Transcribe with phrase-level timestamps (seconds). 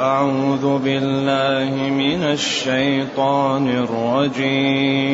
[0.00, 5.06] أعوذ بالله من الشيطان الرجيم.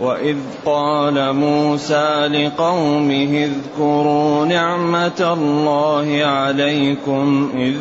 [0.00, 7.76] وإذ قال موسى لقومه اذكروا نعمة الله عليكم إذ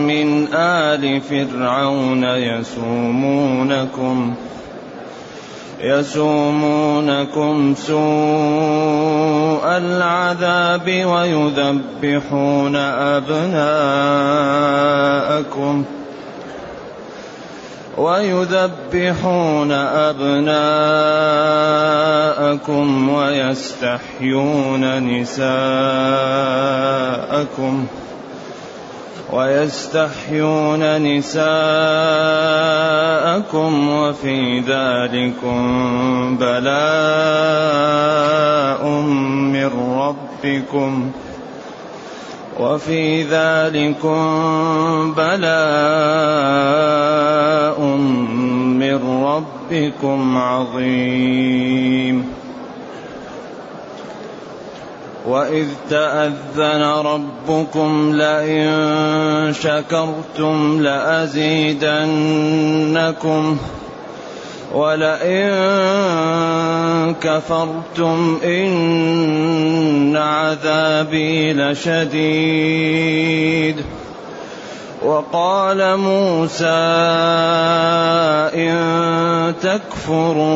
[0.07, 4.33] من آل فرعون يسومونكم
[5.83, 8.01] يسومونكم سوء
[9.65, 12.75] العذاب ويذبحون
[13.15, 14.15] أبناءكم
[17.97, 20.61] ويذبحون أبناءكم
[23.09, 25.51] ويستحيون نساءكم
[29.31, 31.41] ويستحيون نساءكم
[33.89, 35.61] وفي ذلكم
[36.37, 36.81] بلاء
[39.55, 41.11] من ربكم
[42.59, 44.19] وفي ذلكم
[45.17, 45.51] بلاء
[48.81, 52.40] من ربكم عظيم
[55.27, 62.07] وإذ تأذن ربكم لئن شكرتم لأزيدنكم
[64.73, 65.51] ولئن
[67.21, 73.01] كفرتم إن عذابي لشديد
[75.05, 76.65] وقال موسى
[78.53, 80.51] إن تكفروا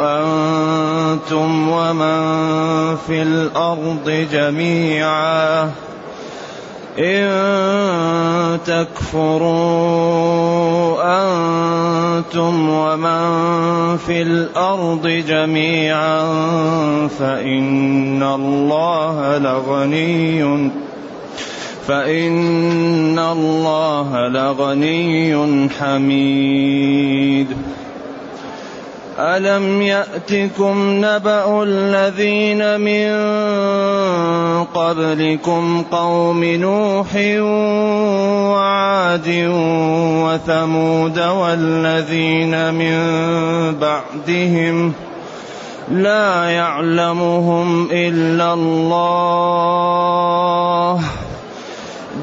[0.00, 5.70] أنتم ومن في الأرض جميعا.
[6.98, 10.14] إن تكفروا
[11.04, 16.18] أنتم ومن في الأرض جميعا
[17.18, 20.70] فإن الله لغني
[21.86, 27.56] فإن الله لغني حميد.
[29.18, 33.14] ألم يأتكم نبأ الذين من
[34.64, 37.14] قبلكم قوم نوح
[38.50, 39.28] وعاد
[40.24, 42.98] وثمود والذين من
[43.80, 44.92] بعدهم
[45.90, 49.84] لا يعلمهم إلا الله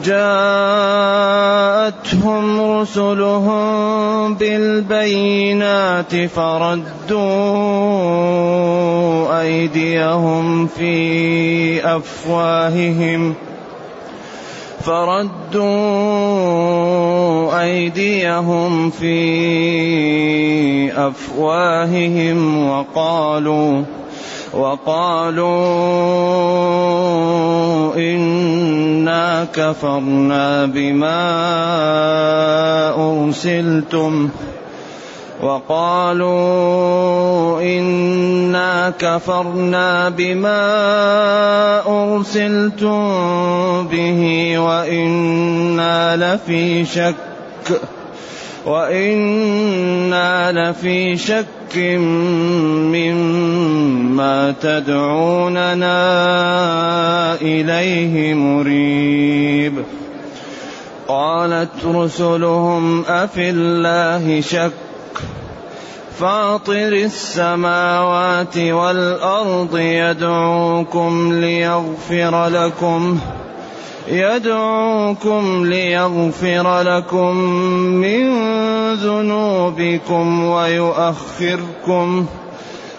[0.06, 1.22] جاءتهم
[2.80, 7.22] رسلهم بالبينات فردوا
[9.42, 13.36] أيديهم في أفواههم
[14.84, 15.62] فردوا
[17.64, 19.22] أيديهم في
[21.08, 23.84] أفواههم وقالوا
[24.54, 25.56] وقالوا
[27.96, 31.22] إنا كفرنا بما
[32.98, 34.30] أرسلتم.
[35.42, 36.42] وقالوا
[37.62, 40.62] إنا كفرنا بما
[41.88, 43.08] أرسلتم
[43.88, 47.16] به وإنا لفي شك
[48.66, 51.61] وإنا لفي شك
[52.92, 55.92] مما تدعوننا
[57.42, 59.74] إليه مريب.
[61.08, 64.72] قالت رسلهم أفي الله شك؟
[66.20, 73.20] فاطر السماوات والأرض يدعوكم ليغفر لكم.
[74.08, 77.36] يدعوكم ليغفر لكم
[78.02, 78.34] من
[78.94, 82.26] ذنوبكم ويؤخركم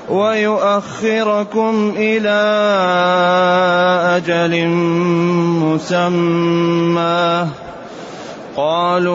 [0.08, 2.40] ويؤخركم إلى
[4.16, 4.68] أجل
[5.62, 7.46] مسمى.
[8.56, 9.12] قالوا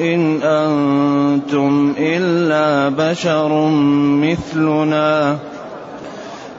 [0.00, 3.68] إن أنتم إلا بشر
[4.22, 5.38] مثلنا.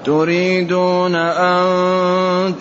[0.09, 1.65] تريدون أن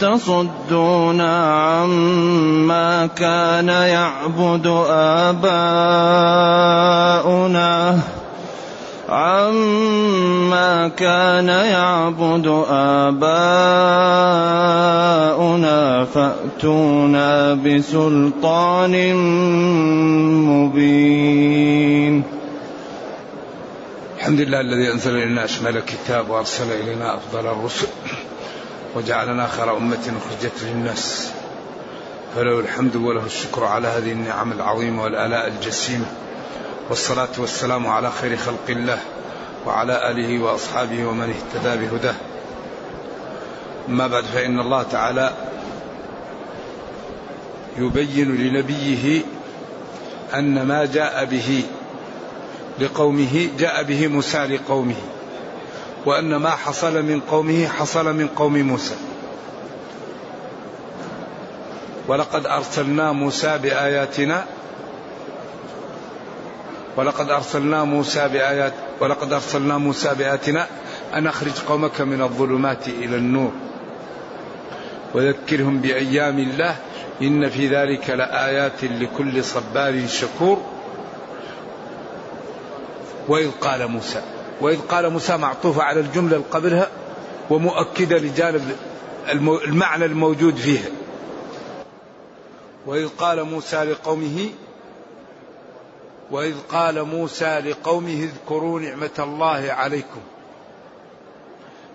[0.01, 4.67] تصدونا عما كان يعبد
[5.31, 5.59] آباؤنا
[9.09, 13.25] عما كان يعبد آباؤنا
[16.05, 19.15] فأتونا بسلطان
[20.45, 22.38] مبين.
[24.19, 27.87] الحمد لله الذي أنزل إلينا أشمل الكتاب وأرسل إلينا أفضل الرسل
[28.95, 31.31] وجعلنا خير أمة أخرجت للناس.
[32.35, 36.05] فله الحمد وله الشكر على هذه النعم العظيمة والآلاء الجسيمة.
[36.91, 38.99] والصلاة والسلام على خير خلق الله
[39.67, 42.15] وعلى آله وأصحابه ومن اهتدى بهداه.
[43.89, 45.33] أما بعد فإن الله تعالى
[47.79, 49.23] يبين لنبيه
[50.35, 51.63] أن ما جاء به
[52.81, 54.95] لقومه جاء به موسى لقومه.
[56.07, 58.95] وأن ما حصل من قومه حصل من قوم موسى.
[62.09, 64.45] ولقد أرسلنا موسى بآياتنا.
[66.97, 70.67] ولقد أرسلنا موسى بآيات ولقد أرسلنا موسى بآياتنا.
[71.15, 73.53] أن أخرج قومك من الظلمات إلى النور.
[75.15, 76.77] وذكرهم بأيام الله.
[77.23, 80.78] إن في ذلك لآيات لكل صبار شكور.
[83.29, 84.23] وإذ قال موسى
[84.61, 86.91] وإذ قال موسى معطوفة على الجملة اللي قبلها
[87.51, 88.77] ومؤكدة لجانب
[89.65, 90.89] المعنى الموجود فيها.
[92.87, 94.51] وإذ قال موسى لقومه
[96.31, 100.21] وإذ قال موسى لقومه اذكروا نعمة الله عليكم.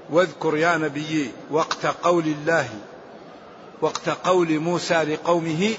[0.09, 2.69] واذكر يا نبي وقت قول الله
[3.81, 5.74] وقت قول موسى لقومه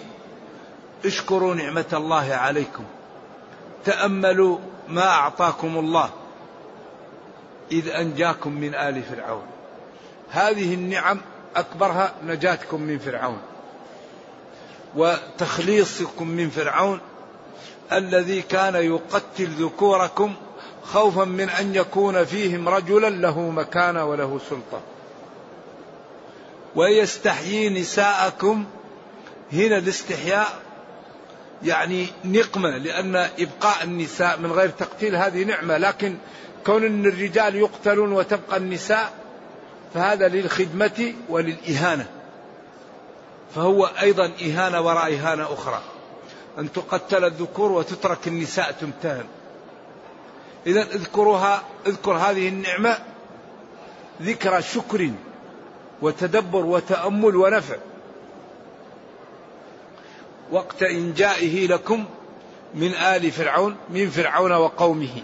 [1.04, 2.84] اشكروا نعمة الله عليكم.
[3.84, 4.58] تأملوا
[4.88, 6.10] ما أعطاكم الله
[7.72, 9.46] إذ أنجاكم من آل فرعون.
[10.30, 11.20] هذه النعم
[11.56, 13.38] أكبرها نجاتكم من فرعون
[14.96, 17.00] وتخليصكم من فرعون
[17.92, 20.34] الذي كان يقتل ذكوركم
[20.84, 24.80] خوفا من أن يكون فيهم رجلا له مكانة وله سلطة.
[26.76, 28.64] ويستحيي نساءكم
[29.52, 30.63] هنا الاستحياء
[31.64, 36.16] يعني نقمة لأن إبقاء النساء من غير تقتيل هذه نعمة لكن
[36.66, 39.12] كون إن الرجال يقتلون وتبقى النساء
[39.94, 42.06] فهذا للخدمة وللإهانة.
[43.54, 45.82] فهو أيضا إهانة وراء إهانة أخرى.
[46.58, 49.24] أن تقتل الذكور وتترك النساء تمتهن.
[50.66, 52.98] إذا اذكروها اذكر هذه النعمة
[54.22, 55.10] ذكرى شكر
[56.02, 57.76] وتدبر وتأمل ونفع.
[60.50, 62.04] وقت إنجائه لكم
[62.74, 65.22] من آل فرعون من فرعون وقومه.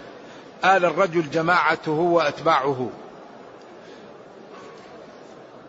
[0.65, 2.89] آل الرجل جماعته وأتباعه.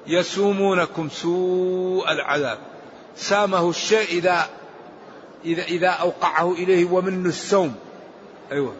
[0.06, 2.58] يسومونكم سوء العذاب.
[3.16, 4.48] سامه الشيء إذا
[5.44, 7.74] إذا إذا أوقعه إليه ومن السوم.
[8.52, 8.74] أيوة.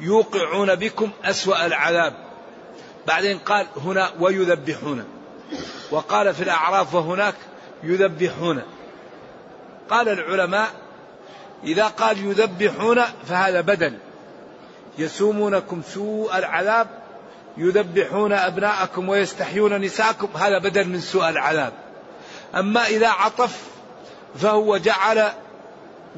[0.00, 2.14] يوقعون بكم أسوأ العذاب.
[3.06, 5.04] بعدين قال هنا ويذبحون.
[5.90, 7.34] وقال في الأعراف وهناك
[7.82, 8.62] يذبحون.
[9.90, 10.68] قال العلماء
[11.64, 13.98] إذا قال يذبحون فهذا بدل.
[14.98, 16.88] يسومونكم سوء العذاب
[17.56, 21.72] يذبحون أبناءكم ويستحيون نساءكم هذا بدل من سوء العذاب.
[22.54, 23.62] أما إذا عطف
[24.38, 25.28] فهو جعل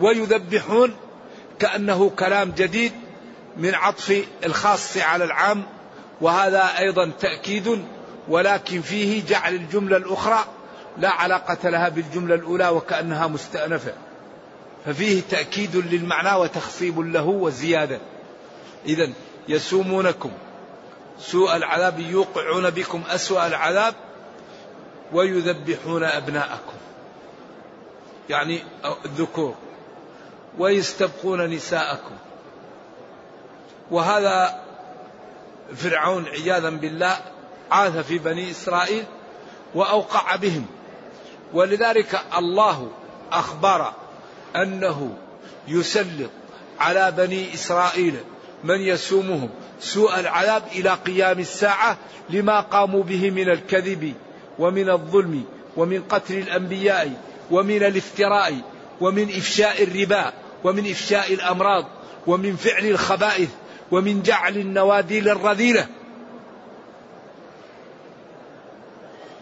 [0.01, 0.97] ويذبحون
[1.59, 2.93] كأنه كلام جديد
[3.57, 5.63] من عطف الخاص على العام
[6.21, 7.85] وهذا أيضا تأكيد
[8.29, 10.45] ولكن فيه جعل الجملة الأخرى
[10.99, 13.93] لا علاقة لها بالجملة الأولى وكأنها مستأنفة.
[14.87, 18.01] ففيه تأكيد للمعنى وتخصيب له وزيادة.
[18.87, 19.09] إذا
[19.49, 20.31] يسومونكم.
[21.21, 23.95] سوء العذاب يوقعون بكم أسوأ العذاب
[25.13, 26.77] ويذبحون أبناءكم.
[28.29, 28.63] يعني
[29.05, 29.55] الذكور.
[30.59, 32.15] ويستبقون نساءكم.
[33.91, 34.61] وهذا
[35.77, 37.19] فرعون عياذا بالله
[37.71, 39.05] عاث في بني إسرائيل
[39.75, 40.67] وأوقع بهم.
[41.53, 42.91] ولذلك الله
[43.33, 43.93] أخبر
[44.57, 45.17] أنه
[45.69, 46.31] يسلط
[46.81, 48.15] على بني إسرائيل
[48.65, 49.49] من يسومهم
[49.81, 51.97] سوء العذاب إلى قيام الساعة
[52.31, 54.15] لما قاموا به من الكذب
[54.59, 55.45] ومن الظلم
[55.77, 57.13] ومن قتل الأنبياء
[57.51, 58.61] ومن الافتراء
[59.01, 60.33] ومن إفشاء الربا
[60.65, 61.85] ومن إفشاء الأمراض
[62.27, 63.49] ومن فعل الخبائث
[63.91, 65.87] ومن جعل النواديل الرذيلة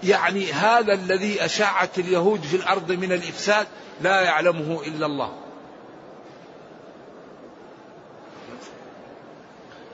[0.02, 3.66] يعني هذا الذي أشاعت اليهود في الأرض من الإفساد
[4.00, 5.32] لا يعلمه إلا الله.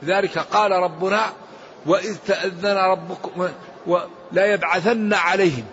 [0.04, 1.32] ذلك قال ربنا
[1.86, 3.48] وإذ تأذن ربكم
[4.32, 5.64] لا يبعثن عليهم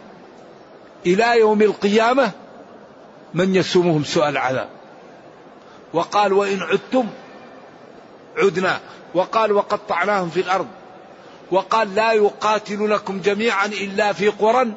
[1.06, 2.32] إلى يوم القيامة
[3.34, 4.70] من يسومهم سوء العذاب.
[5.94, 7.08] وقال وإن عدتم
[8.38, 8.80] عدنا.
[9.14, 10.68] وقال وقطعناهم في الأرض.
[11.52, 14.72] وقال لا يقاتلونكم جميعا إلا في قرى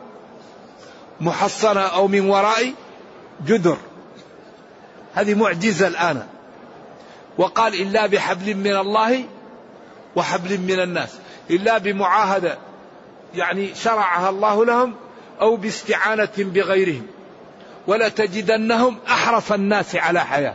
[1.21, 2.73] محصنة أو من وراء
[3.47, 3.76] جدر.
[5.14, 6.26] هذه معجزة الآن.
[7.38, 9.25] وقال إلا بحبل من الله
[10.17, 11.14] وحبل من الناس.
[11.50, 12.59] إلا بمعاهدة
[13.35, 14.95] يعني شرعها الله لهم
[15.41, 17.07] أو باستعانة بغيرهم.
[17.87, 20.55] ولتجدنهم أحرص الناس على حياة.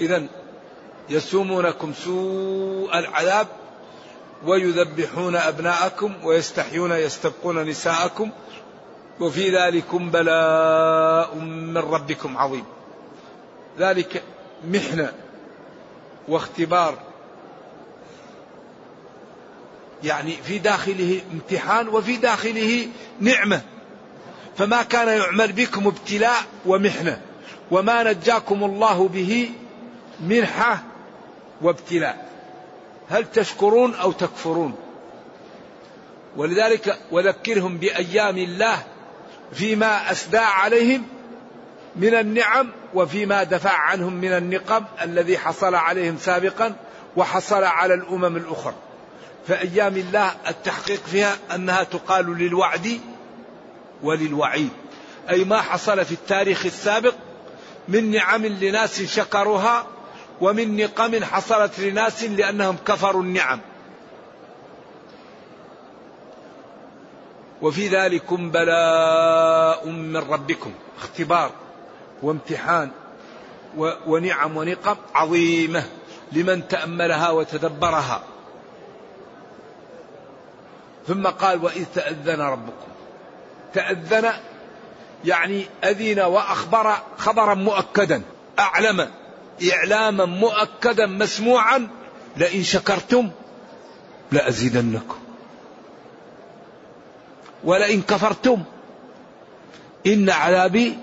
[0.00, 0.26] إذا
[1.10, 3.46] يسومونكم سوء العذاب
[4.44, 8.30] ويذبحون أبناءكم ويستحيون يستبقون نساءكم
[9.20, 12.64] وفي ذلكم بلاء من ربكم عظيم.
[13.78, 14.22] ذلك
[14.68, 15.12] محنة
[16.28, 16.94] واختبار.
[20.04, 22.88] يعني في داخله امتحان وفي داخله
[23.20, 23.60] نعمة.
[24.56, 27.20] فما كان يعمل بكم ابتلاء ومحنة.
[27.70, 29.50] وما نجاكم الله به
[30.20, 30.82] منحة.
[31.62, 32.28] وابتلاء.
[33.08, 34.76] هل تشكرون أو تكفرون؟
[36.36, 38.78] ولذلك وذكرهم بأيام الله
[39.52, 41.02] فيما أسدى عليهم
[41.96, 46.74] من النعم وفيما دفع عنهم من النقم الذي حصل عليهم سابقا
[47.16, 48.74] وحصل على الأمم الأخرى.
[49.48, 53.00] فأيام الله التحقيق فيها أنها تقال للوعد
[54.02, 54.70] وللوعيد.
[55.30, 57.14] أي ما حصل في التاريخ السابق
[57.88, 59.86] من نعم لناس شكروها
[60.40, 63.60] ومن نقم حصلت لناس لأنهم كفروا النعم.
[67.62, 71.50] وفي ذلكم بلاء من ربكم اختبار
[72.22, 72.90] وامتحان
[74.06, 75.84] ونعم ونقم عظيمة
[76.32, 78.22] لمن تأملها وتدبرها.
[81.06, 82.88] ثم قال وإذ تأذن ربكم.
[83.74, 84.32] تأذن
[85.24, 88.22] يعني أذن وأخبر خبرا مؤكدا
[88.58, 89.10] أعلم
[89.72, 91.88] إعلاما مؤكدا مسموعا
[92.36, 93.30] لئن شكرتم
[94.32, 95.18] لأزيدنكم.
[97.64, 98.62] ولئن كفرتم
[100.06, 100.98] إن عذابي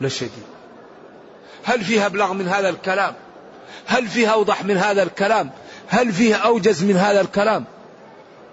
[0.00, 0.30] لشديد.
[1.64, 3.14] هل فيها أبلغ من هذا الكلام؟
[3.86, 5.50] هل فيها أوضح من هذا الكلام؟
[5.88, 7.64] هل فيها أوجز من هذا الكلام؟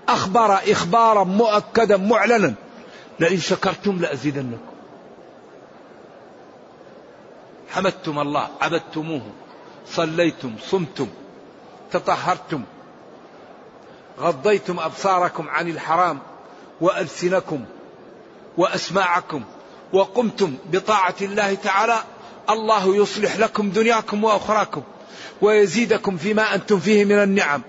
[0.09, 2.53] أخبر إخبارا مؤكدا معلنا
[3.19, 4.76] لئن شكرتم لأزيدنكم.
[7.69, 9.21] حمدتم الله عبدتموه
[9.87, 11.07] صليتم صمتم
[11.91, 12.63] تطهرتم
[14.19, 16.19] غضيتم أبصاركم عن الحرام
[16.81, 17.65] وألسنكم
[18.57, 19.43] وأسماعكم
[19.93, 21.97] وقمتم بطاعة الله تعالى
[22.49, 24.81] الله يصلح لكم دنياكم وأخراكم
[25.41, 27.61] ويزيدكم فيما أنتم فيه من النعم.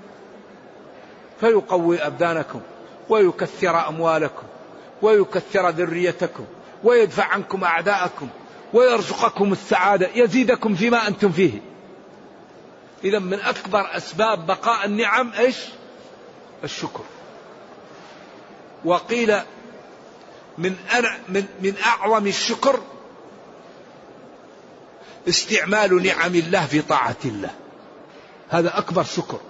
[1.40, 2.60] فيقوي أبدانكم
[3.08, 4.42] ويكثر أموالكم
[5.02, 6.44] ويكثر ذريتكم
[6.84, 8.28] ويدفع عنكم أعداءكم
[8.72, 11.60] ويرزقكم السعادة يزيدكم فيما أنتم فيه.
[13.04, 15.56] إذا من أكبر أسباب بقاء النعم إيش؟
[16.64, 17.04] الشكر.
[18.84, 19.36] وقيل
[20.58, 20.76] من
[21.28, 22.80] من من أعظم الشكر
[25.28, 27.50] استعمال نعم الله في طاعة الله.
[28.48, 29.40] هذا أكبر شكر.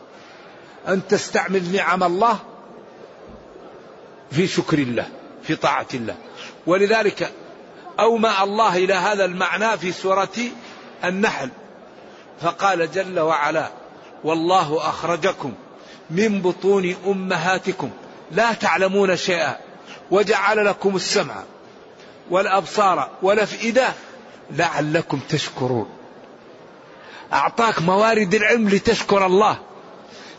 [0.88, 2.38] أن تستعمل نعم الله
[4.30, 5.08] في شكر الله
[5.42, 6.16] في طاعة الله.
[6.66, 7.32] ولذلك
[8.00, 10.28] أومأ الله إلى هذا المعنى في سورة
[11.04, 11.50] النحل.
[12.40, 13.70] فقال جل وعلا
[14.24, 15.52] والله أخرجكم
[16.10, 17.90] من بطون أمهاتكم
[18.30, 19.56] لا تعلمون شيئا
[20.10, 21.34] وجعل لكم السمع
[22.30, 23.88] والأبصار والأفئدة
[24.50, 25.88] لعلكم تشكرون.
[27.32, 29.58] أعطاك موارد العلم لتشكر الله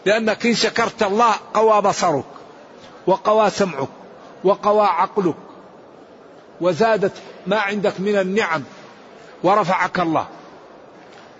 [0.06, 2.26] لأنك إن شكرت الله قوى بصرك
[3.08, 3.90] وقوى سمعك
[4.44, 5.36] وقوى عقلك
[6.62, 7.14] وزادت
[7.48, 8.64] ما عندك من النعم
[9.44, 10.28] ورفعك الله.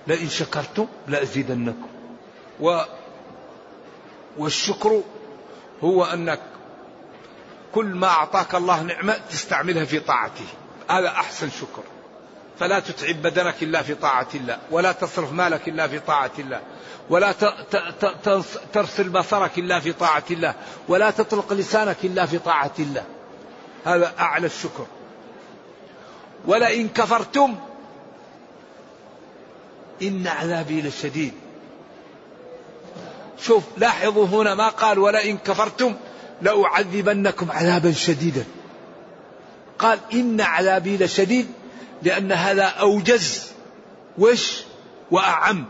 [0.08, 1.88] لئن شكرتم لأزيدنكم.
[2.60, 2.82] و
[4.38, 5.02] والشكر
[5.84, 6.40] هو أنك
[7.74, 10.46] كل ما أعطاك الله نعمة تستعملها في طاعته.
[10.90, 11.84] هذا أحسن شكر.
[12.60, 16.62] فلا تتعب بدنك إلا في طاعة الله ولا تصرف مالك إلا في طاعة الله
[17.10, 17.32] ولا
[18.74, 20.54] ترسل بصرك إلا في طاعة الله
[20.88, 23.04] ولا تطلق لسانك إلا في طاعة الله.
[23.86, 24.86] هذا أعلى الشكر.
[26.46, 27.56] ولئن كفرتم
[30.02, 31.34] إن عذابي لشديد.
[33.40, 35.96] شوف لاحظوا هنا ما قال ولئن كفرتم
[36.42, 38.46] لأعذبنكم عذابا شديدا.
[39.80, 41.48] قال إن عذابي لشديد
[42.04, 43.52] لأن هذا أوجز
[44.18, 44.64] وش؟
[45.12, 45.66] وأعم.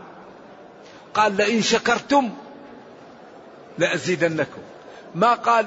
[1.14, 2.30] قال لئن شكرتم
[3.78, 4.60] لأزيدنكم.
[5.14, 5.66] ما قال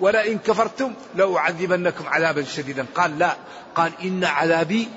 [0.00, 2.86] ولئن كفرتم لأعذبنكم عذابا شديدا.
[2.94, 3.36] قال لا.
[3.74, 4.88] قال إن عذابي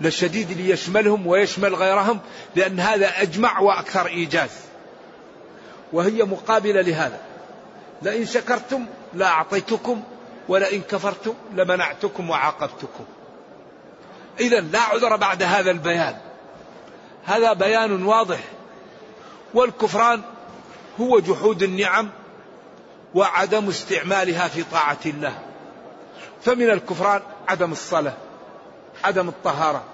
[0.00, 2.20] لشديد ليشملهم ويشمل غيرهم
[2.56, 4.50] لأن هذا أجمع وأكثر إيجاز.
[5.92, 7.20] وهي مقابلة لهذا.
[8.02, 10.02] لئن شكرتم لأعطيتكم
[10.48, 13.04] ولئن كفرتم لمنعتكم وعاقبتكم.
[14.40, 16.16] إذا لا عذر بعد هذا البيان.
[17.24, 18.40] هذا بيان واضح.
[19.54, 20.22] والكفران
[21.00, 22.10] هو جحود النعم
[23.14, 25.38] وعدم استعمالها في طاعة الله.
[26.42, 28.14] فمن الكفران عدم الصلاة
[29.04, 29.84] عدم الطهارة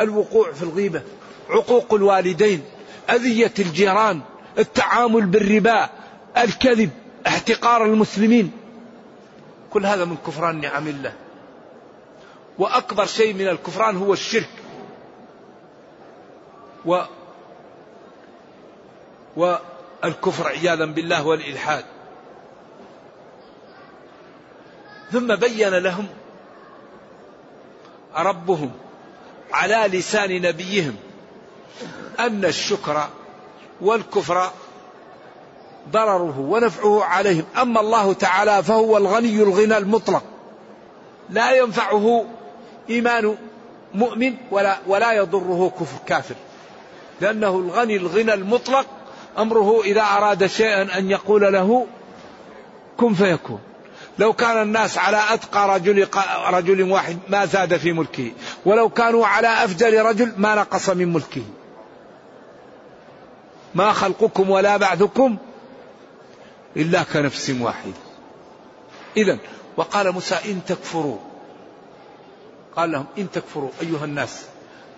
[0.00, 1.02] الوقوع في الغيبة
[1.50, 2.64] عقوق الوالدين
[3.10, 4.20] أذية الجيران
[4.58, 5.90] التعامل بالربا
[6.36, 6.90] الكذب
[7.26, 8.52] احتقار المسلمين.
[9.70, 11.12] كل هذا من كفران نعم الله.
[12.58, 14.48] وأكبر شيء من الكفران هو الشرك.
[16.86, 17.02] و
[19.36, 21.84] والكفر عياذا بالله والإلحاد.
[25.12, 26.06] ثم بين لهم
[28.16, 28.70] ربهم
[29.52, 30.96] على لسان نبيهم
[32.20, 33.08] أن الشكر
[33.80, 34.50] والكفر
[35.90, 37.44] ضرره ونفعه عليهم.
[37.60, 40.22] أما الله تعالى فهو الغني الغنى المطلق.
[41.30, 42.24] لا ينفعه
[42.90, 43.36] إيمان
[43.94, 46.34] مؤمن ولا, ولا يضره كفر كافر.
[47.20, 48.86] لأنه الغني الغنى المطلق
[49.38, 51.86] أمره إذا أراد شيئا أن يقول له
[52.96, 53.60] كن فيكون.
[54.18, 56.08] لو كان الناس على أتقى رجل,
[56.46, 58.32] رجل واحد ما زاد في ملكه.
[58.64, 61.42] ولو كانوا على أفجر رجل ما نقص من ملكه.
[63.74, 65.36] ما خلقكم ولا بعثكم
[66.76, 67.92] إلا كنفس واحد
[69.16, 69.38] إذا
[69.76, 71.18] وقال موسى إن تكفروا.
[72.76, 74.44] قال لهم إن تكفروا أيها الناس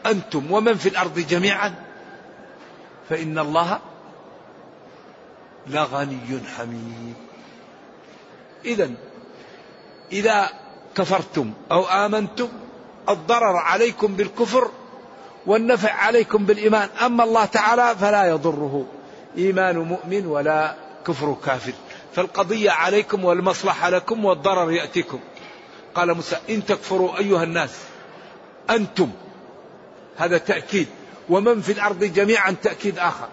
[0.06, 1.75] أنتم ومن في الأرض جميعا
[3.08, 3.78] فإن الله
[5.66, 7.14] لغني حميد.
[8.64, 8.90] إذا
[10.12, 10.48] إذا
[10.94, 12.48] كفرتم أو آمنتم
[13.08, 14.70] الضرر عليكم بالكفر
[15.46, 16.88] والنفع عليكم بالإيمان.
[16.88, 18.86] أما الله تعالى فلا يضره.
[19.38, 20.75] إيمان مؤمن ولا
[21.06, 21.72] كفر كافر.
[22.14, 25.20] فالقضية عليكم والمصلحة لكم والضرر يأتيكم.
[25.94, 27.70] قال موسى إن تكفروا أيها الناس
[28.70, 29.10] أنتم.
[30.16, 30.86] هذا تأكيد.
[31.28, 33.28] ومن في الأرض جميعا تأكيد آخر.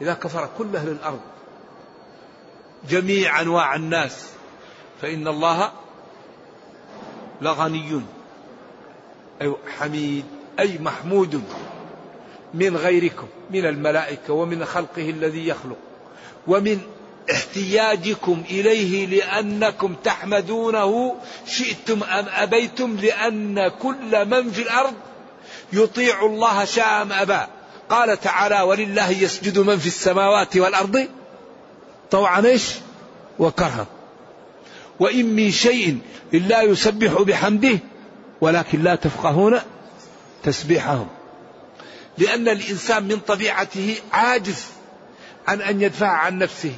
[0.00, 1.20] إذا كفر كل أهل الأرض
[2.88, 4.30] جميع أنواع الناس
[5.02, 5.72] فإن الله
[7.40, 8.02] لغني
[9.42, 10.24] أي حميد
[10.58, 11.42] أي محمود
[12.54, 15.76] من غيركم من الملائكة ومن خلقه الذي يخلق
[16.46, 16.80] ومن
[17.30, 24.94] احتياجكم إليه لأنكم تحمدونه شئتم أم أبيتم لأن كل من في الأرض
[25.72, 27.40] يطيع الله شاء أم أبى.
[27.88, 31.08] قال تعالى ولله يسجد من في السماوات والأرض.
[32.10, 32.74] طوعا إيش؟
[33.38, 33.86] وكرها
[35.02, 35.98] وإن من شيء
[36.34, 37.78] إلا يسبح بحمده
[38.40, 39.58] ولكن لا تفقهون
[40.42, 41.06] تسبيحهم.
[42.18, 44.64] لأن الإنسان من طبيعته عاجز
[45.48, 46.72] عن أن يدفع عن نفسه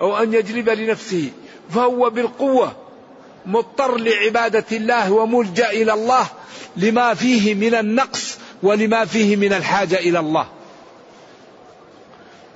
[0.00, 1.30] أو أن يجلب لنفسه
[1.70, 2.76] فهو بالقوة
[3.46, 6.26] مضطر لعبادة الله وملجأ إلى الله
[6.76, 10.46] لما فيه من النقص ولما فيه من الحاجة إلى الله.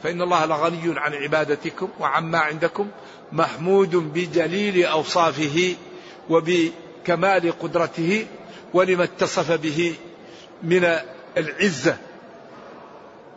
[0.03, 2.89] فإن الله لغني عن عبادتكم وعما عندكم
[3.33, 5.75] محمود بجليل أوصافه
[6.31, 8.27] وبكمال قدرته
[8.75, 9.95] ولما اتصف به
[10.63, 10.99] من
[11.37, 11.97] العزة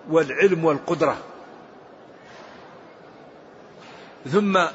[0.10, 1.18] والعلم والقدرة.
[4.32, 4.66] ثم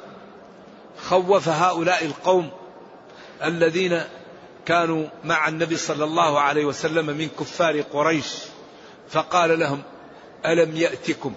[1.08, 2.50] خوف هؤلاء القوم
[3.44, 4.02] الذين
[4.66, 8.34] كانوا مع النبي صلى الله عليه وسلم من كفار قريش
[9.08, 9.82] فقال لهم
[10.46, 11.34] ألم يأتكم؟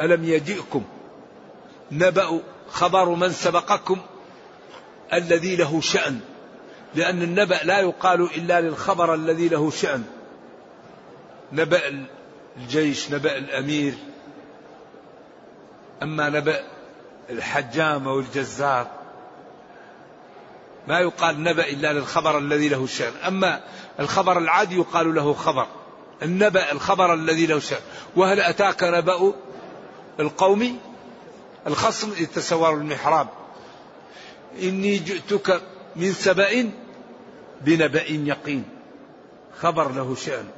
[0.00, 0.84] ألم يجئكم
[1.92, 3.98] نبأ خبر من سبقكم
[5.12, 6.20] الذي له شأن؟
[6.94, 10.04] لأن النبأ لا يقال إلا للخبر الذي له شأن.
[11.52, 12.06] نبأ
[12.56, 13.94] الجيش نبأ الأمير.
[16.02, 16.64] أما نبأ
[17.30, 18.86] الحجام أو الجزار
[20.88, 23.12] ما يقال نبأ إلا للخبر الذي له شأن.
[23.26, 23.60] أما
[24.00, 25.66] الخبر العادي يقال له خبر.
[26.22, 27.80] النبأ الخبر الذي له شأن.
[28.16, 29.32] وهل أتاك نبأ
[30.20, 30.78] القوم
[31.66, 33.28] الخصم إذ تسوروا المحراب.
[34.62, 35.62] إني جئتك
[35.96, 36.70] من سبأ
[37.60, 38.64] بنبأ يقين.
[39.60, 40.48] خبر له شأن.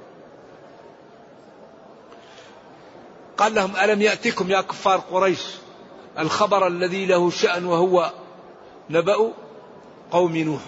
[3.36, 5.42] قال لهم ألم يأتكم يا كفار قريش؟
[6.18, 8.12] الخبر الذي له شأن وهو
[8.90, 9.32] نبأ
[10.10, 10.62] قوم نوح.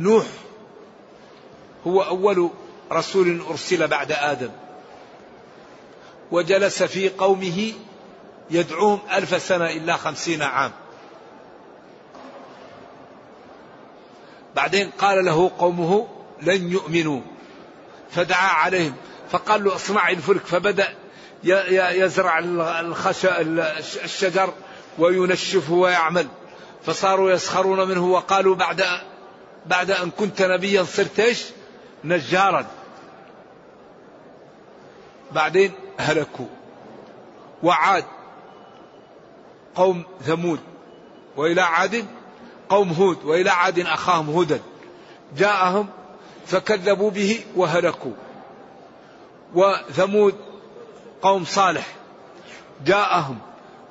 [0.00, 0.26] نوح
[1.86, 2.50] هو أول
[2.92, 4.50] رسول أرسل بعد آدم.
[6.34, 7.72] وجلس في قومه
[8.50, 10.72] يدعوهم ألف سنة إلا خمسين عام.
[14.56, 16.08] بعدين قال له قومه
[16.42, 17.20] لن يؤمنوا.
[18.10, 18.94] فدعا عليهم.
[19.30, 20.46] فقال له اصنع الفلك.
[20.46, 20.94] فبدأ
[21.44, 22.38] يزرع
[24.04, 24.52] الشجر
[24.98, 26.28] وينشفه ويعمل.
[26.86, 28.84] فصاروا يسخرون منه وقالوا بعد
[29.66, 31.44] بعد أن كنت نبيا صرت إيش؟
[32.04, 32.66] نجارا.
[35.32, 36.46] بعدين هلكوا.
[37.62, 38.04] وعاد
[39.74, 40.60] قوم ثمود
[41.36, 42.04] وإلى عاد
[42.68, 44.60] قوم هود وإلى عاد أخاهم هودا.
[45.36, 45.88] جاءهم
[46.46, 48.12] فكذبوا به وهلكوا.
[49.54, 50.34] وثمود
[51.22, 51.86] قوم صالح
[52.84, 53.38] جاءهم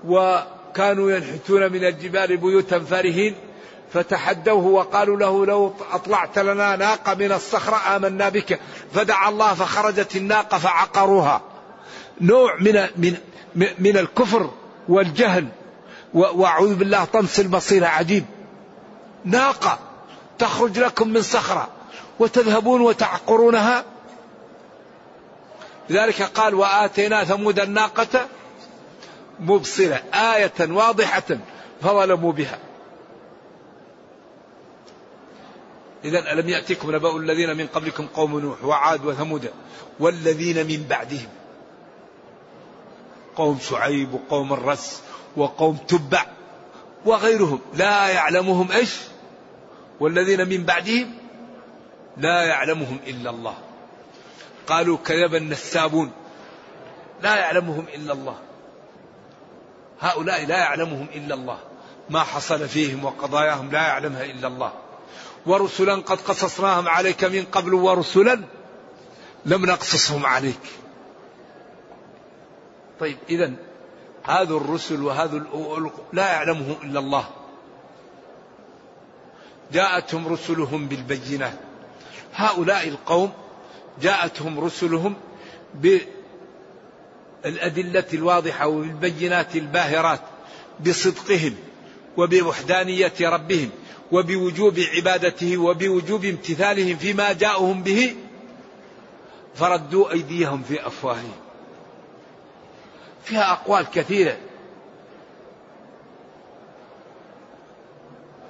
[0.06, 3.36] وكانوا ينحتون من الجبال بيوتا فرهين
[3.94, 8.60] فتحدوه وقالوا له لو أطلعت لنا ناقة من الصخرة آمنا بك.
[8.94, 11.42] فدعا الله فخرجت الناقة فعقروها.
[12.21, 12.88] نوع من
[13.56, 14.52] من من الكفر
[14.89, 15.47] والجهل.
[16.13, 18.26] وأعوذ بالله طمس البصيرة عجيب.
[19.26, 19.80] ناقة
[20.39, 21.67] تخرج لكم من صخرة
[22.19, 23.84] وتذهبون وتعقرونها.
[25.89, 28.28] لذلك قال وآتينا ثمود الناقة
[29.39, 31.38] مبصرة آية واضحة
[31.82, 32.60] فظلموا بها.
[36.06, 39.52] إذا ألم يأتكم نبأ الذين من قبلكم قوم نوح وعاد وثمود
[39.99, 41.28] والذين من بعدهم؟
[43.36, 45.02] قوم شعيب وقوم الرس
[45.38, 46.26] وقوم تبع
[47.06, 47.60] وغيرهم.
[47.74, 48.98] لا يعلمهم إيش؟
[50.00, 51.13] والذين من بعدهم
[52.17, 53.56] لا يعلمهم إلا الله.
[54.67, 56.12] قالوا كذب النسابون.
[57.22, 58.36] لا يعلمهم إلا الله.
[60.00, 61.58] هؤلاء لا يعلمهم إلا الله.
[62.10, 64.74] ما حصل فيهم وقضاياهم لا يعلمها إلا الله.
[65.46, 68.41] ورسلا قد قصصناهم عليك من قبل ورسلا
[69.46, 70.83] لم نقصصهم عليك.
[73.04, 73.54] طيب إذا
[74.24, 75.44] هذا الرسل وهذا
[76.13, 77.26] لا يعلمه إلا الله.
[79.74, 81.60] جاءتهم رسلهم بالبينات.
[82.34, 83.32] هؤلاء القوم
[84.02, 85.16] جاءتهم رسلهم
[87.44, 90.22] بالأدلة الواضحة وبالبينات الباهرات
[90.86, 91.56] بصدقهم
[92.18, 93.70] وبوحدانية ربهم
[94.12, 98.16] وبوجوب عبادته وبوجوب امتثالهم فيما جاءهم به
[99.56, 101.43] فردوا أيديهم في أفواههم.
[103.24, 104.38] فيها أقوال كثيرة.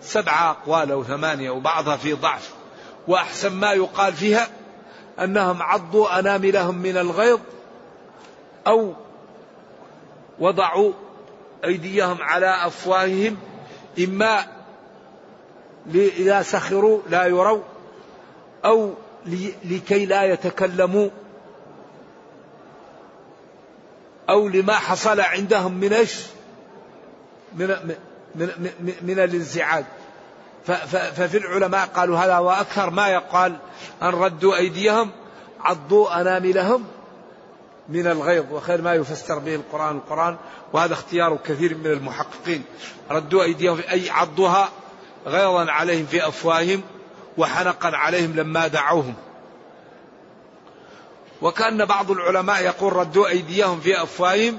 [0.02, 2.54] سبعة أقوال أو ثمانية وبعضها في ضعف.
[3.08, 4.48] وأحسن ما يقال فيها
[5.20, 7.40] أنهم عضوا أناملهم من الغيظ
[8.68, 8.94] أو
[10.40, 10.94] وضعوا
[11.66, 13.38] أيديهم على أفواههم
[14.00, 14.46] إما
[15.96, 17.64] إذا سخروا لا يروا
[18.66, 18.94] أو
[19.66, 21.10] لكي لا يتكلموا
[24.30, 26.16] أو لما حصل عندهم من إيش؟
[27.56, 27.68] من,
[28.36, 29.86] من, من, من الانزعاج.
[30.94, 33.56] ففي العلماء قالوا هذا وأكثر ما يقال
[34.02, 35.12] أن ردوا أيديهم
[35.60, 36.84] عضوا أناملهم
[37.90, 38.46] من الغيظ.
[38.52, 40.38] وخير ما يفسر به القرآن القرآن
[40.74, 42.64] وهذا اختيار كثير من المحققين.
[43.12, 44.70] ردوا أيديهم أي عضوها
[45.26, 46.82] غيظا عليهم في أفواههم
[47.38, 49.16] وحنقا عليهم لما دعوهم.
[51.44, 54.58] وكان بعض العلماء يقول ردوا أيديهم في أفواههم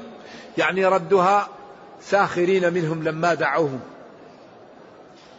[0.59, 1.49] يعني ردها
[2.01, 3.81] ساخرين منهم لما دعوهم.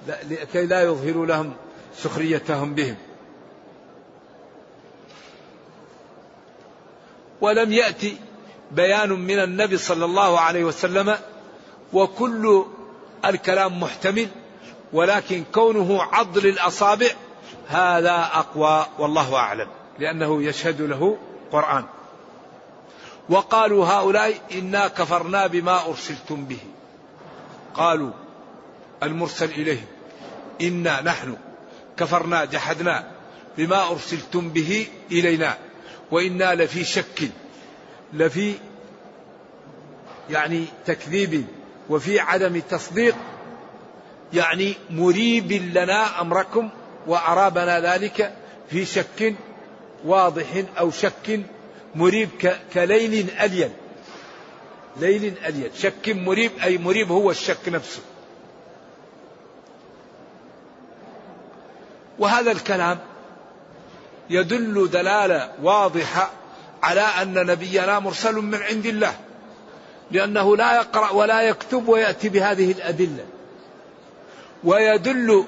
[0.07, 1.53] لكي لا يظهروا لهم
[1.97, 2.95] سخريتهم بهم.
[7.41, 8.17] ولم يأتي
[8.71, 11.17] بيان من النبي صلى الله عليه وسلم
[11.93, 12.65] وكل
[13.25, 14.27] الكلام محتمل
[14.93, 17.09] ولكن كونه عضل الأصابع
[17.67, 19.67] هذا أقوى والله أعلم
[19.99, 21.17] لأنه يشهد له
[21.55, 21.85] قرآن
[23.29, 26.59] وقالوا هؤلاء إنا كفرنا بما أرسلتم به.
[27.73, 28.11] قالوا
[29.03, 29.85] المرسل إليهم
[30.61, 31.37] إنا نحن
[31.97, 33.11] كفرنا جحدنا
[33.57, 35.57] بما أرسلتم به إلينا
[36.11, 37.29] وإنا لفي شك
[38.13, 38.53] لفي
[40.29, 41.45] يعني تكذيب
[41.89, 43.15] وفي عدم تصديق
[44.33, 46.69] يعني مريب لنا أمركم
[47.07, 48.33] وأرابنا ذلك
[48.69, 49.35] في شك
[50.05, 50.45] واضح
[50.79, 51.41] أو شك
[51.95, 52.29] مريب
[52.73, 53.73] كليل ألين
[54.97, 58.01] ليل ألين شك مريب أي مريب هو الشك نفسه.
[62.19, 62.99] وهذا الكلام
[64.29, 66.31] يدل دلالة واضحة
[66.83, 69.13] على أن نبينا مرسل من عند الله
[70.11, 73.25] لأنه لا يقرأ ولا يكتب ويأتي بهذه الأدلة.
[74.63, 75.45] ويدل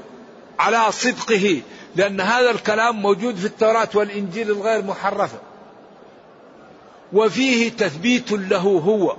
[0.60, 1.62] على صدقه
[1.98, 5.38] لأن هذا الكلام موجود في التوراة والإنجيل الغير محرفة
[7.14, 9.16] وفيه تثبيت له هو.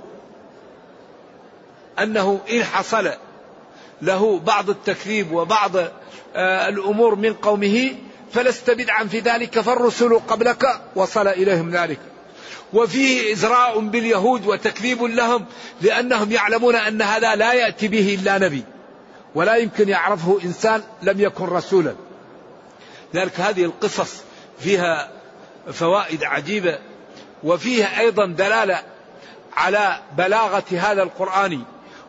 [1.99, 3.11] أنه إن حصل
[4.01, 5.75] له بعض التكذيب وبعض
[6.35, 7.95] آه، الأمور من قومه
[8.31, 11.99] فلست بدعا في ذلك فالرسل قبلك وصل إليهم ذلك.
[12.73, 15.45] وفيه إزراء باليهود وتكذيب لهم
[15.81, 18.63] لأنهم يعلمون أن هذا لا يأتي به إلا نبي.
[19.35, 21.95] ولا يمكن يعرفه إنسان لم يكن رسولا.
[23.13, 24.23] لذلك هذه القصص
[24.59, 25.11] فيها
[25.71, 26.79] فوائد عجيبة
[27.43, 28.83] وفيها أيضا دلالة
[29.53, 31.63] على بلاغة هذا القرآن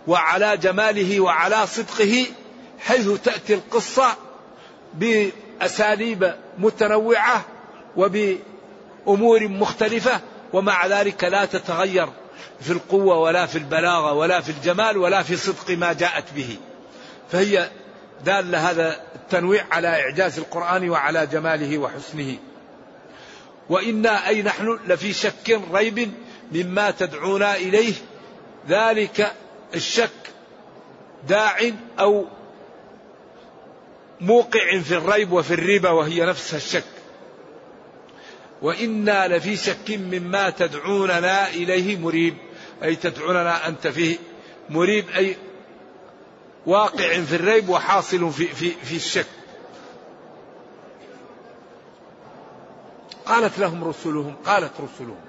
[0.07, 2.27] وعلى جماله وعلى صدقه
[2.79, 4.17] حيث تأتي القصة
[4.95, 7.45] بأساليب متنوعة
[7.97, 10.21] وبأمور مختلفة
[10.53, 12.09] ومع ذلك لا تتغير
[12.61, 16.57] في القوة ولا في البلاغة ولا في الجمال ولا في صدق ما جاءت به.
[17.33, 17.71] فهي
[18.25, 22.37] دال هذا التنويع على إعجاز القرآن وعلى جماله وحسنه.
[23.69, 26.13] وإنا أي نحن لفي شك ريب
[26.53, 27.95] مما تدعونا إليه.
[28.69, 29.33] ذلك
[29.75, 30.11] الشك
[31.29, 31.59] داع
[31.99, 32.27] أو
[34.21, 36.85] موقع في الريب وفي الربا وهي نفسها الشك.
[38.63, 42.37] وإنا لفي شك مما تدعوننا إليه مريب.
[42.83, 44.17] أي تدعوننا أنت فيه
[44.71, 45.11] مريب.
[45.11, 45.37] أي
[46.67, 49.27] واقع في الريب وحاصل في, في, في الشك.
[53.27, 55.21] قالت لهم رسلهم قالت رسلهم.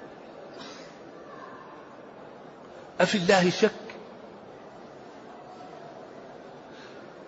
[3.00, 3.70] أفي الله شك؟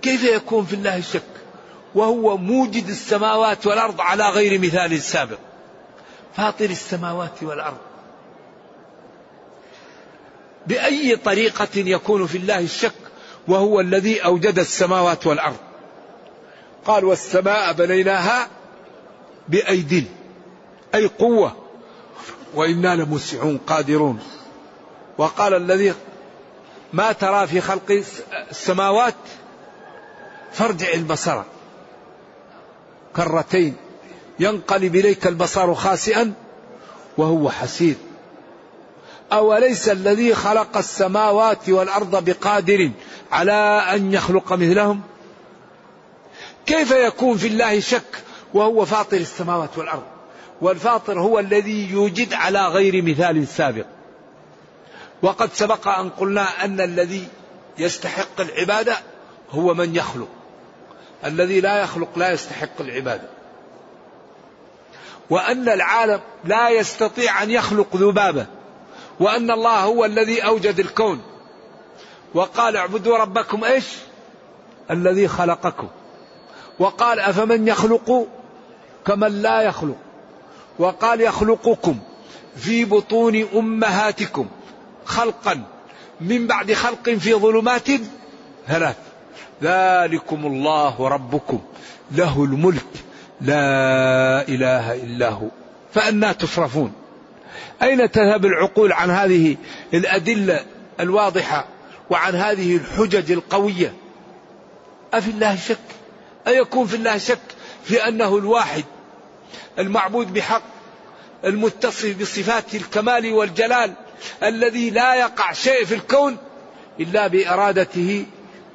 [0.03, 1.23] كيف يكون في الله شك؟
[1.95, 5.39] وهو موجد السماوات والأرض على غير مثال سابق.
[6.37, 7.79] فاطر السماوات والأرض.
[10.67, 13.04] بأي طريقة يكون في الله الشك
[13.49, 15.57] وهو الذي أوجد السماوات والأرض.
[16.87, 18.49] قال والسماء بنيناها
[19.49, 20.07] بأيد
[20.95, 21.57] أي قوة.
[22.55, 24.19] وإنا لموسعون قادرون.
[25.19, 25.95] وقال الذي
[26.93, 28.03] ما ترى في خلق
[28.51, 29.15] السماوات
[30.53, 31.43] فارجع البصر.
[33.17, 33.77] كرتين.
[34.39, 36.33] ينقلب إليك البصر خاسئا
[37.17, 37.95] وهو حسير.
[39.33, 42.91] أوليس الذي خلق السماوات والأرض بقادر؟
[43.35, 45.01] على أن يخلق مثلهم؟
[46.67, 48.23] كيف يكون في الله شك
[48.55, 50.03] وهو فاطر السماوات والأرض؟
[50.61, 53.87] والفاطر هو الذي يوجد على غير مثال سابق.
[55.23, 57.29] وقد سبق أن قلنا أن الذي
[57.79, 58.97] يستحق العبادة
[59.51, 60.29] هو من يخلق.
[61.25, 63.29] الذي لا يخلق لا يستحق العبادة.
[65.31, 68.47] وأن العالم لا يستطيع أن يخلق ذبابة.
[69.21, 71.34] وأن الله هو الذي أوجد الكون.
[72.35, 73.85] وقال اعبدوا ربكم إيش
[74.91, 75.89] الذي خلقكم
[76.79, 78.27] وقال أفمن يخلق
[79.07, 79.97] كمن لا يخلق
[80.79, 81.99] وقال يخلقكم
[82.57, 84.49] في بطون أمهاتكم
[85.05, 85.63] خلقا
[86.21, 87.89] من بعد خلق في ظلمات
[88.69, 88.97] ثلاث
[89.63, 91.61] ذلكم الله ربكم
[92.13, 92.87] له الملك
[93.41, 95.49] لا إله إلا هو
[95.95, 96.93] فأنا تصرفون
[97.83, 99.57] أين تذهب العقول عن هذه
[99.95, 100.61] الأدلة
[101.01, 101.67] الواضحة
[102.11, 103.95] وعن هذه الحجج القوية.
[105.15, 105.79] أفي الله شك؟
[106.47, 107.39] أيكون في الله شك
[107.85, 108.85] في أنه الواحد
[109.79, 110.63] المعبود بحق
[111.45, 113.93] المتصف بصفات الكمال والجلال
[114.43, 116.37] الذي لا يقع شيء في الكون
[117.01, 118.27] إلا بإرادته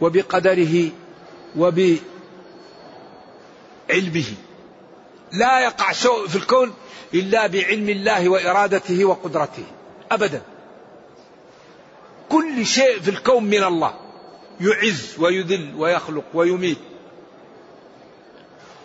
[0.01, 0.89] وبقدره
[1.57, 1.99] وبعلمه.
[5.31, 6.73] لا يقع شيء في الكون
[7.13, 9.63] إلا بعلم الله وإرادته وقدرته.
[10.11, 10.41] أبدا.
[12.29, 13.93] كل شيء في الكون من الله.
[14.61, 16.77] يعز ويذل ويخلق ويميت.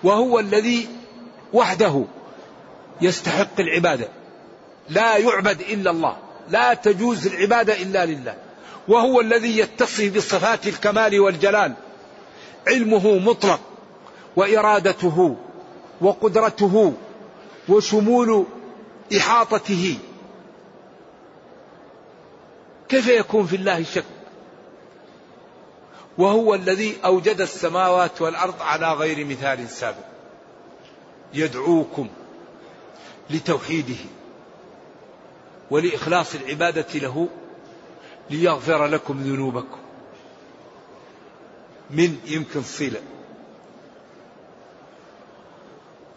[0.03, 0.89] وهو الذي
[1.53, 2.05] وحده
[3.01, 4.09] يستحق العبادة.
[4.89, 6.17] لا يعبد إلا الله.
[6.51, 8.35] لا تجوز العبادة إلا لله.
[8.89, 11.75] وهو الذي يتصف بصفات الكمال والجلال.
[12.69, 13.61] علمه مطلق
[14.37, 15.37] وإرادته
[16.01, 16.95] وقدرته
[17.69, 18.47] وشمول
[19.17, 19.99] إحاطته.
[22.95, 24.05] كيف يكون في الله شك؟
[26.19, 30.05] وهو الذي أوجد السماوات والأرض على غير مثال سابق.
[31.35, 32.09] يدعوكم
[33.31, 33.97] لتوحيده
[35.71, 37.29] ولإخلاص العبادة له
[38.31, 39.79] ليغفر لكم ذنوبكم.
[41.91, 43.03] من يمكن صلة.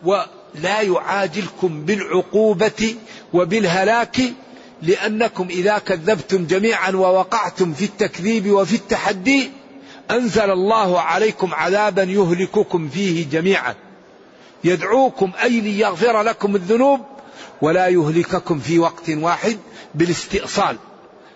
[0.03, 2.95] ولا يعاجلكم بالعقوبة
[3.33, 4.17] وبالهلاك
[4.81, 9.51] لأنكم إذا كذبتم جميعا ووقعتم في التكذيب وفي التحدي
[10.11, 13.75] أنزل الله عليكم عذابا يهلككم فيه جميعا.
[14.63, 17.01] يدعوكم أي ليغفر لكم الذنوب
[17.61, 19.57] ولا يهلككم في وقت واحد
[19.95, 20.77] بالاستئصال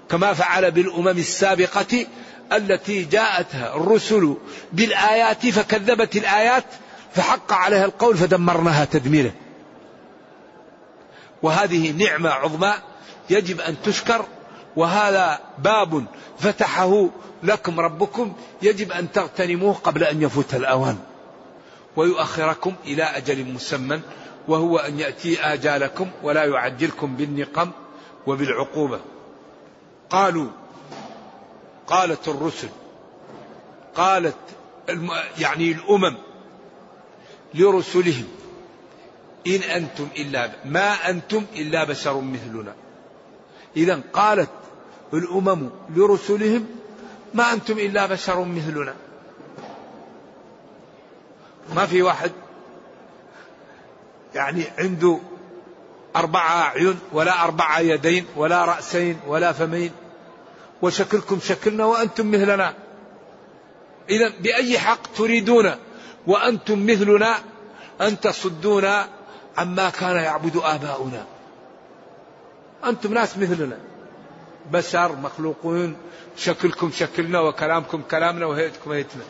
[0.10, 2.06] كما فعل بالأمم السابقة
[2.54, 4.36] التي جاءتها الرسل
[4.74, 6.66] بالآيات فكذبت الآيات
[7.16, 9.32] فحق عليها القول فدمرناها تدميرا.
[11.44, 12.74] وهذه نعمة عظمى
[13.30, 14.26] يجب أن تشكر
[14.76, 16.06] وهذا باب
[16.40, 17.10] فتحه
[17.44, 20.98] لكم ربكم يجب أن تغتنموه قبل أن يفوت الأوان.
[21.96, 24.02] ويؤخركم إلى أجل مسمى
[24.48, 27.72] وهو أن يأتي آجالكم ولا يعجلكم بالنقم
[28.28, 29.00] وبالعقوبة.
[30.10, 30.48] قالوا
[31.88, 32.70] قالت الرسل
[33.96, 34.36] قالت
[35.40, 36.18] يعني الأمم
[37.54, 38.28] لرسلهم
[39.48, 42.74] إن أنتم إلا ما أنتم إلا بشر مثلنا.
[43.78, 44.50] إذا قالت
[45.14, 46.68] الأمم لرسلهم
[47.34, 48.94] ما أنتم إلا بشر مثلنا.
[51.76, 52.32] ما في واحد
[54.36, 55.20] يعني عنده
[56.16, 59.92] أربعة أعين ولا أربعة يدين ولا رأسين ولا فمين
[60.82, 62.74] وشكلكم شكلنا وأنتم مثلنا.
[64.10, 65.76] إذا بأي حق تريدون
[66.28, 67.36] وأنتم مثلنا
[68.02, 69.08] أن تصدونا
[69.58, 71.26] عما كان يعبد آباؤنا.
[72.86, 73.78] أنتم ناس مثلنا.
[74.72, 75.96] بشر مخلوقون
[76.38, 79.24] شكلكم شكلنا وكلامكم كلامنا وهيئتكم هيئتنا.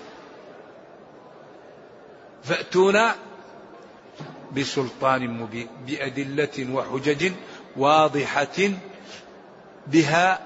[2.43, 3.15] فأتونا
[4.57, 7.31] بسلطان مبين بأدلة وحجج
[7.77, 8.57] واضحة
[9.87, 10.39] بها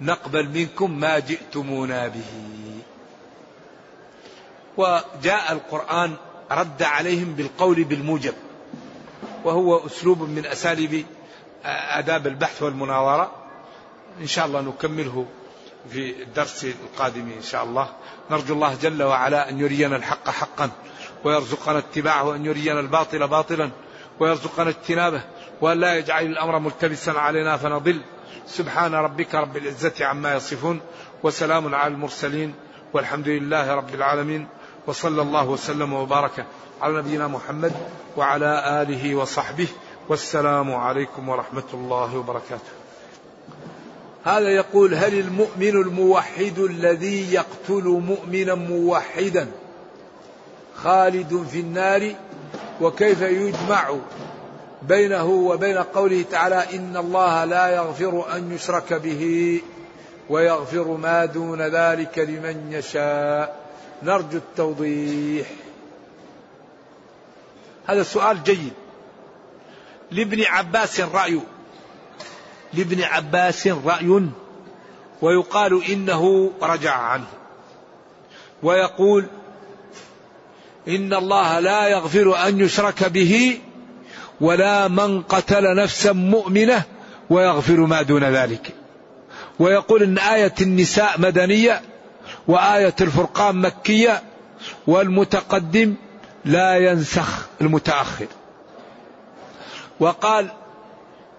[0.00, 2.32] نقبل منكم ما جئتمونا به.
[4.76, 6.16] وجاء القرآن
[6.50, 8.34] رد عليهم بالقول بالموجب
[9.44, 11.06] وهو أسلوب من أساليب
[11.64, 13.30] آداب البحث والمناظرة
[14.20, 15.26] إن شاء الله نكمله
[15.90, 17.88] في الدرس القادم إن شاء الله.
[18.30, 20.70] نرجو الله جل وعلا أن يرينا الحق حقا
[21.24, 23.70] ويرزقنا اتباعه وأن يرينا الباطل باطلا
[24.20, 25.22] ويرزقنا اجتنابه
[25.60, 28.00] وأن لا يجعل الأمر ملتبسا علينا فنضل.
[28.46, 30.80] سبحان ربك رب العزة عما يصفون
[31.22, 32.54] وسلام على المرسلين
[32.92, 34.48] والحمد لله رب العالمين
[34.86, 36.46] وصلى الله وسلم وبارك
[36.80, 37.72] على نبينا محمد
[38.16, 39.68] وعلى آله وصحبه
[40.10, 42.72] والسلام عليكم ورحمة الله وبركاته.
[44.24, 49.48] هذا يقول هل المؤمن الموحد الذي يقتل مؤمنا موحدا
[50.76, 52.14] خالد في النار؟
[52.80, 53.94] وكيف يجمع
[54.82, 59.62] بينه وبين قوله تعالى إن الله لا يغفر أن يشرك به
[60.28, 63.60] ويغفر ما دون ذلك لمن يشاء؟
[64.02, 65.46] نرجو التوضيح.
[67.86, 68.72] هذا سؤال جيد.
[70.10, 71.40] لابن عباس رأي.
[72.74, 74.22] لابن عباس رأي.
[75.22, 77.26] ويقال إنه رجع عنه.
[78.62, 79.26] ويقول
[80.88, 83.60] إن الله لا يغفر أن يشرك به
[84.40, 86.82] ولا من قتل نفسا مؤمنة
[87.30, 88.74] ويغفر ما دون ذلك.
[89.58, 91.82] ويقول إن آية النساء مدنية
[92.48, 94.22] وآية الفرقان مكية
[94.86, 95.94] والمتقدم
[96.44, 98.26] لا ينسخ المتأخر.
[100.00, 100.50] وقال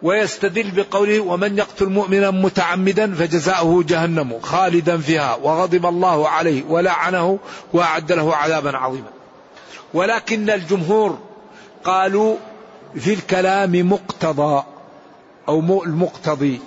[0.01, 7.39] ويستدل بقوله ومن يقتل مؤمنا متعمدا فجزاؤه جهنم خالدا فيها وغضب الله عليه ولعنه
[7.73, 9.09] وأعد له عذابا عظيما.
[9.93, 11.19] ولكن الجمهور
[11.83, 12.35] قالوا
[12.95, 14.63] في الكلام مقتضى
[15.47, 16.59] أو المقتضي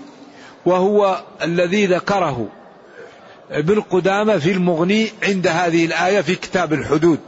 [0.67, 2.49] وهو الذي ذكره
[3.51, 7.19] ابن قدامة في المغني عند هذه الآية في كتاب الحدود.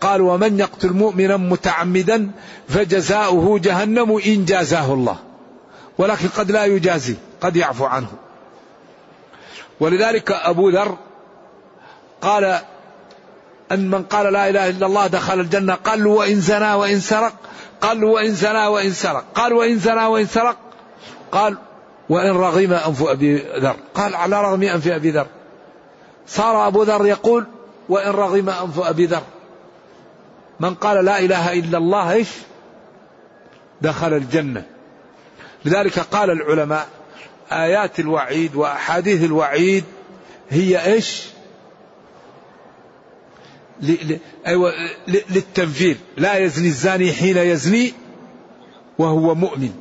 [0.00, 2.30] قال ومن يقتل مؤمنا متعمدا
[2.68, 5.16] فجزاؤه جهنم إن جازاه الله.
[5.98, 8.08] ولكن قد لا يجازي قد يعفو عنه.
[9.80, 10.96] ولذلك أبو ذر
[12.22, 12.60] قال
[13.72, 17.32] أن من قال لا إله إلا الله دخل الجنة قال له وإن زنى وإن سرق
[17.80, 20.56] قال له وإن زنى وإن سرق قال وإن زنى وإن سرق
[21.32, 21.56] قال
[22.08, 25.26] وإن رغم أنف أبي ذر قال على رغم أنف أبي ذر.
[26.28, 27.46] صار أبو ذر يقول
[27.88, 29.22] وإن رغم أنف أبي ذر.
[30.60, 32.28] من قال لا إله إلا الله إيش؟
[33.82, 34.64] دخل الجنة.
[35.64, 36.88] لذلك قال العلماء
[37.52, 39.84] آيات الوعيد وأحاديث الوعيد
[40.50, 41.22] هي إيش؟
[44.46, 44.72] أيوة
[45.08, 45.96] للتنفير.
[46.16, 47.94] لا يزني الزاني حين يزني
[48.98, 49.72] وهو مؤمن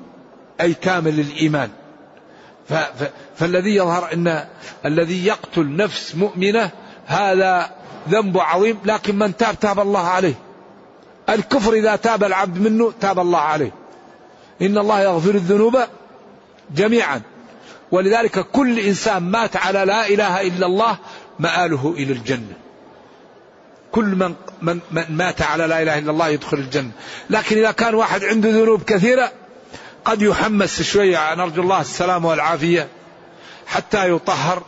[0.62, 1.70] أي كامل الإيمان.
[3.36, 4.46] فالذي يظهر أن
[4.86, 6.72] الذي يقتل نفس مؤمنة
[7.06, 7.72] هذا
[8.10, 10.45] ذنب عظيم لكن من تاب تاب الله عليه.
[11.30, 13.72] الكفر إذا تاب العبد منه تاب الله عليه.
[14.62, 15.80] إن الله يغفر الذنوب
[16.76, 17.22] جميعا.
[17.92, 20.98] ولذلك كل إنسان مات على لا إله إلا الله
[21.40, 22.54] مآله إلى الجنة.
[23.92, 26.92] كل من, من, من مات على لا إله إلا الله يدخل الجنة.
[27.30, 29.32] لكن إذا كان واحد عنده ذنوب كثيرة
[30.06, 32.88] قد يحمس شوية نرجو الله السلامة والعافية
[33.68, 34.64] حتى يطهر.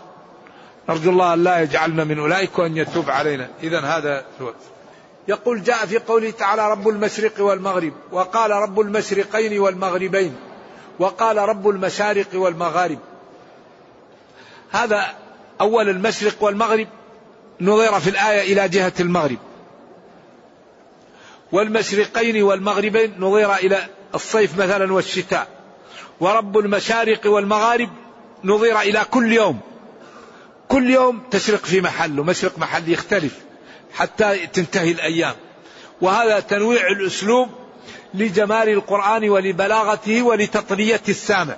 [0.89, 3.47] نرجو الله أن لا يجعلنا من أولئك وأن يتوب علينا.
[3.63, 4.25] إذا هذا
[5.27, 10.35] يقول جاء في قوله تعالى رب المشرق والمغرب وقال رب المشرقين والمغربين
[10.99, 12.99] وقال رب المشارق والمغارب.
[14.71, 15.15] هذا
[15.61, 16.87] أول المشرق والمغرب
[17.61, 19.37] نظر في الآية إلى جهة المغرب.
[21.51, 25.47] والمشرقين والمغربين نظر إلى الصيف مثلا والشتاء.
[26.19, 27.89] ورب المشارق والمغارب
[28.43, 29.59] نظر إلى كل يوم.
[30.67, 33.46] كل يوم تشرق في محل ومشرق محل يختلف.
[33.93, 35.35] حتى تنتهي الأيام.
[36.01, 37.49] وهذا تنويع الأسلوب
[38.13, 41.55] لجمال القرآن ولبلاغته ولتطرية السامع.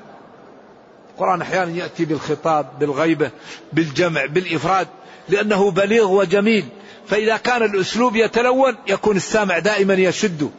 [1.13, 3.31] القرآن أحيانا يأتي بالخطاب بالغيبة
[3.73, 4.87] بالجمع بالإفراد
[5.29, 6.65] لأنه بليغ وجميل.
[7.07, 10.49] فإذا كان الأسلوب يتلون يكون السامع دائما يشده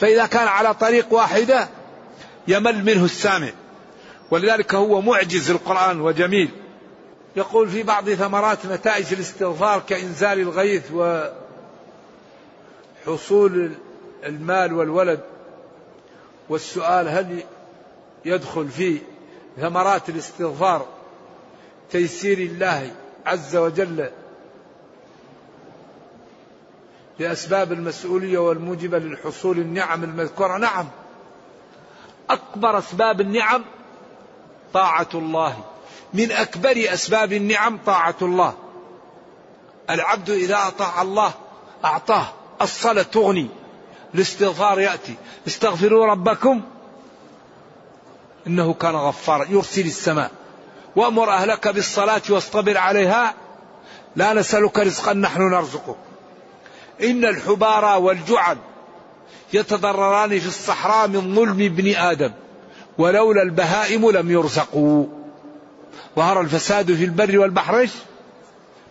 [0.00, 1.68] فإذا كان على طريق واحدة
[2.48, 3.48] يمل منه السامع.
[4.30, 6.48] ولذلك هو معجز القرآن وجميل.
[7.38, 10.92] يقول في بعض ثمرات نتائج الاستغفار كإنزال الغيث
[13.06, 13.72] وحصول
[14.24, 15.20] المال والولد.
[16.48, 17.42] والسؤال هل
[18.24, 18.98] يدخل في
[19.60, 20.86] ثمرات الاستغفار
[21.90, 22.90] تيسير الله
[23.26, 24.10] عز وجل
[27.18, 30.88] لأسباب المسؤولية والموجبة للحصول النعم المذكورة؟ نعم.
[32.30, 33.64] أكبر أسباب النعم
[34.72, 35.64] طاعة الله.
[36.14, 38.54] من أكبر أسباب النعم طاعة الله.
[39.90, 41.32] العبد إذا أطاع الله
[41.84, 42.26] أعطاه.
[42.62, 43.48] الصلاة تغني.
[44.14, 45.14] الاستغفار يأتي.
[45.46, 46.60] استغفروا ربكم.
[48.46, 49.46] إنه كان غفارا.
[49.50, 50.30] يرسل السماء.
[50.96, 53.34] وأمر أهلك بالصلاة واصطبر عليها.
[54.16, 55.96] لا نسألك رزقا نحن نرزقك.
[57.02, 58.58] إن الحبارى والجعل
[59.52, 62.30] يتضرران في الصحراء من ظلم ابن آدم.
[62.98, 65.17] ولولا البهائم لم يرزقوا.
[66.16, 67.88] ظهر الفساد في البر والبحر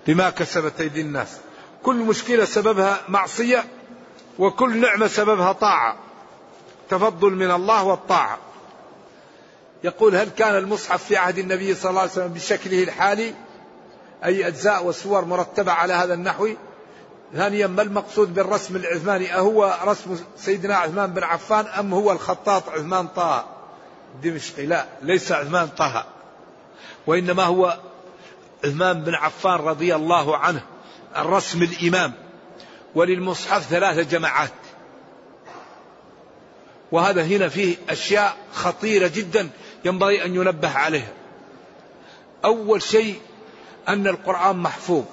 [0.08, 1.38] بما كسبت أيدي الناس.
[1.84, 3.66] كل مشكلة سببها معصية
[4.40, 5.96] وكل نعمة سببها طاعة.
[6.90, 8.38] تفضل من الله والطاعة.
[9.84, 13.34] يقول هل كان المصحف في عهد النبي صلى الله عليه وسلم بشكله الحالي؟
[14.26, 16.50] أي أجزاء وسور مرتبة على هذا النحو؟
[17.34, 23.08] ثانيا ما المقصود بالرسم العثماني؟ أهو رسم سيدنا عثمان بن عفان أم هو الخطاط عثمان
[23.08, 23.46] طه؟
[24.24, 26.06] دمشقي لا ليس عثمان طه.
[27.08, 27.80] وإنما هو
[28.66, 30.62] عثمان بن عفان رضي الله عنه
[31.18, 32.14] الرسم الإمام
[32.96, 34.52] وللمصحف ثلاثة جماعات.
[36.92, 39.50] وهذا هنا فيه أشياء خطيرة جدا
[39.86, 41.14] ينبغي أن ينبه عليها.
[42.46, 43.20] أول شيء
[43.88, 45.04] أن القرآن محفوظ.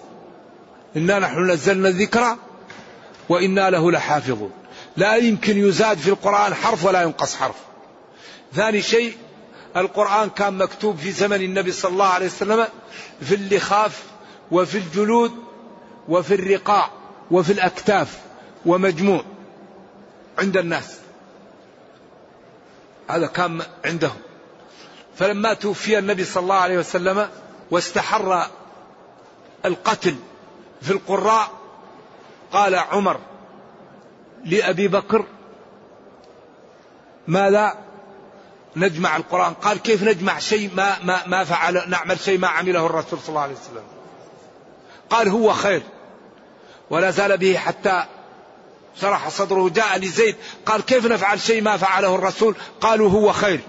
[0.97, 2.37] إنا نحن نزلنا الذكر
[3.29, 4.53] وإنا له لحافظون.
[4.97, 7.57] لا يمكن يزاد في القرآن حرف ولا ينقص حرف.
[8.55, 9.17] ثاني شيء
[9.77, 12.67] القرآن كان مكتوب في زمن النبي صلى الله عليه وسلم
[13.21, 14.03] في اللخاف
[14.51, 15.33] وفي الجلود
[16.09, 16.91] وفي الرقاع
[17.31, 18.21] وفي الأكتاف
[18.67, 19.25] ومجموع
[20.39, 20.99] عند الناس.
[23.09, 24.17] هذا كان عندهم.
[25.17, 27.29] فلما توفي النبي صلى الله عليه وسلم
[27.71, 28.47] واستحر
[29.65, 30.17] القتل
[30.83, 31.51] في القراء
[32.53, 33.21] قال عمر
[34.45, 35.25] لأبي بكر
[37.29, 37.84] ماذا
[38.77, 39.55] نجمع القرآن.
[39.55, 43.41] قال كيف نجمع شيء ما, ما, ما فعل نعمل شيء ما عمله الرسول صلى الله
[43.41, 43.83] عليه وسلم.
[45.11, 45.83] قال هو خير.
[46.91, 48.05] ولا زال به حتى
[49.01, 50.37] شرح صدره جاء لزيد.
[50.67, 53.61] قال كيف نفعل شيء ما فعله الرسول؟ قالوا هو خير.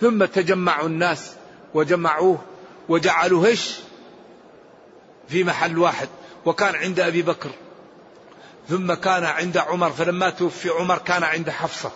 [0.00, 1.32] ثم تجمعوا الناس
[1.74, 2.38] وجمعوه
[2.88, 3.74] وجعلوه إيش؟
[5.28, 6.08] في محل واحد.
[6.44, 7.50] وكان عند أبي بكر.
[8.68, 9.90] ثم كان عند عمر.
[9.90, 11.90] فلما توفي عمر كان عند حفصة.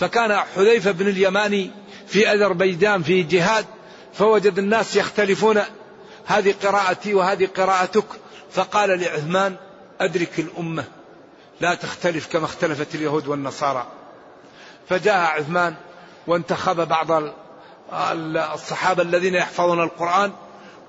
[0.00, 1.70] فكان حذيفة بن اليماني
[2.06, 3.66] في أذربيجان في جهاد
[4.14, 5.60] فوجد الناس يختلفون
[6.26, 8.04] هذه قراءتي وهذه قراءتك.
[8.52, 9.56] فقال لعثمان
[10.00, 10.84] أدرك الأمة
[11.60, 13.86] لا تختلف كما اختلفت اليهود والنصارى.
[14.88, 15.74] فجاء عثمان
[16.26, 17.22] وانتخب بعض
[18.54, 20.32] الصحابة الذين يحفظون القرآن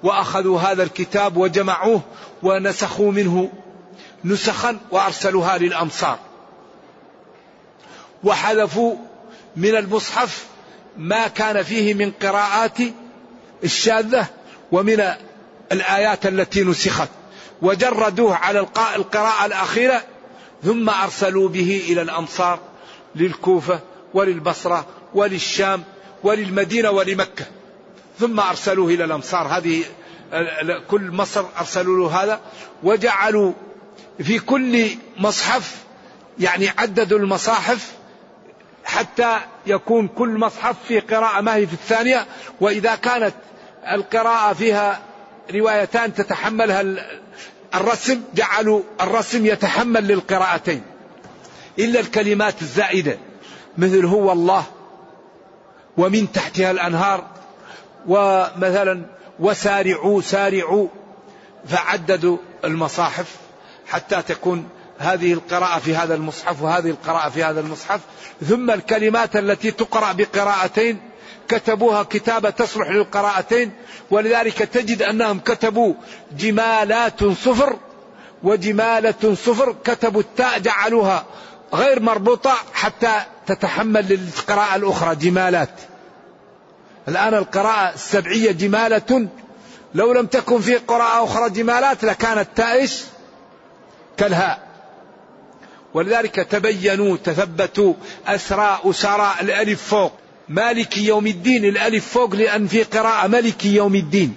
[0.03, 2.01] وأخذوا هذا الكتاب وجمعوه
[2.43, 3.51] ونسخوا منه
[4.25, 6.19] نسخا وأرسلوها للأمصار
[8.23, 8.95] وحذفوا
[9.55, 10.45] من المصحف
[10.97, 12.77] ما كان فيه من قراءات
[13.63, 14.27] الشاذة
[14.71, 15.03] ومن
[15.71, 17.09] الآيات التي نسخت.
[17.61, 18.59] وجردوه على
[18.95, 20.03] القراءة الأخيرة
[20.63, 22.59] ثم أرسلوا به إلى الأمصار
[23.15, 23.79] للكوفة
[24.13, 25.83] وللبصرة وللشام
[26.23, 27.45] وللمدينة ولمكة.
[28.19, 29.83] ثم أرسلوه إلى الأمصار هذه
[30.89, 32.39] كل مصر أرسلوا له هذا.
[32.83, 33.53] وجعلوا
[34.23, 35.75] في كل مصحف
[36.39, 37.91] يعني عددوا المصاحف
[38.85, 41.41] حتى يكون كل مصحف في قراءة.
[41.41, 42.25] ما هي في الثانية؟
[42.61, 43.33] وإذا كانت
[43.91, 45.01] القراءة فيها
[45.53, 46.83] روايتان تتحملها
[47.75, 50.81] الرسم جعلوا الرسم يتحمل للقراءتين.
[51.79, 53.17] إلا الكلمات الزائدة
[53.77, 54.63] مثل هو الله
[55.97, 57.27] ومن تحتها الأنهار
[58.07, 59.05] ومثلا
[59.39, 60.87] وسارعوا سارعوا
[61.67, 63.35] فعددوا المصاحف
[63.87, 64.69] حتى تكون
[65.01, 67.99] هذه القراءة في هذا المصحف وهذه القراءة في هذا المصحف
[68.49, 70.99] ثم الكلمات التي تقرأ بقراءتين
[71.47, 73.71] كتبوها كتابة تصلح للقراءتين
[74.11, 75.93] ولذلك تجد أنهم كتبوا
[76.37, 77.77] جمالات صفر
[78.43, 81.25] وجمالة صفر كتبوا التاء جعلوها
[81.73, 85.69] غير مربوطة حتى تتحمل القراءة الأخرى جمالات.
[87.07, 89.27] الآن القراءة السبعية جمالة
[89.95, 93.03] لو لم تكن في قراءة أخرى جمالات لكانت تائش
[94.17, 94.70] كالهاء.
[95.93, 97.93] ولذلك تبينوا تثبتوا
[98.27, 100.13] أسرى أسراء الألف فوق.
[100.49, 104.35] مالك يوم الدين الألف فوق لأن في قراءة ملك يوم الدين.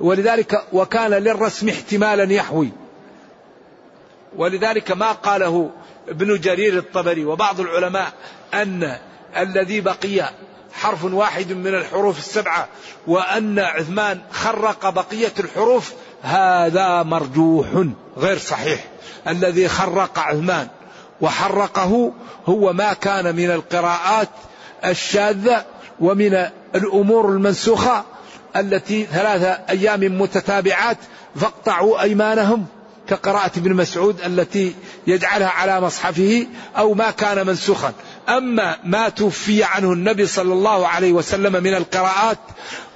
[0.00, 2.68] ولذلك وكان للرسم احتمالا يحوي.
[4.36, 5.70] ولذلك ما قاله
[6.08, 8.12] ابن جرير الطبري وبعض العلماء
[8.54, 8.98] أن
[9.36, 10.30] الذي بقي
[10.72, 12.68] حرف واحد من الحروف السبعة
[13.06, 15.92] وأن عثمان خرق بقية الحروف
[16.22, 17.66] هذا مرجوح
[18.16, 18.84] غير صحيح.
[19.28, 20.68] الذي خرق عثمان
[21.20, 22.12] وحرقه
[22.46, 24.28] هو ما كان من القراءات
[24.84, 25.64] الشاذة
[26.00, 28.04] ومن الأمور المنسوخة
[28.56, 30.98] التي ثلاثة أيام متتابعات
[31.36, 32.66] فاقطعوا أيمانهم
[33.08, 34.74] كقراءة ابن مسعود التي
[35.06, 36.46] يجعلها على مصحفه
[36.78, 37.92] أو ما كان منسوخا.
[38.28, 42.38] أما ما توفي عنه النبي صلى الله عليه وسلم من القراءات